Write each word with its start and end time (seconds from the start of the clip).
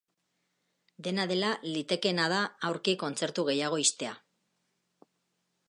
Dena 1.07 1.25
dela, 1.31 1.51
litekeena 1.75 2.25
da 2.33 2.39
aurki 2.71 2.97
kontzertu 3.05 3.47
gehiago 3.53 3.81
ixtea. 3.85 4.17